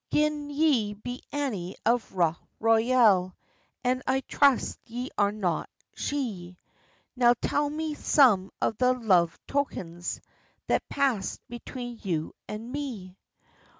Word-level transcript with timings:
"Gin 0.11 0.49
ye 0.49 0.95
be 0.95 1.21
Annie 1.31 1.75
of 1.85 2.11
Rough 2.13 2.41
Royal— 2.59 3.35
And 3.83 4.01
I 4.07 4.21
trust 4.21 4.79
ye 4.87 5.11
are 5.15 5.31
not 5.31 5.69
she— 5.95 6.57
Now 7.15 7.35
tell 7.39 7.69
me 7.69 7.93
some 7.93 8.51
of 8.59 8.77
the 8.79 8.93
love 8.93 9.37
tokens 9.45 10.19
That 10.65 10.89
past 10.89 11.39
between 11.49 11.99
you 12.01 12.33
and 12.47 12.71
me." 12.71 13.15